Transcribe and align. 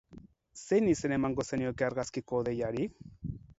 Zein 0.61 0.89
izen 0.93 1.13
emango 1.17 1.45
zenioke 1.51 1.89
argazkiko 1.89 2.43
hodeiari? 2.43 2.91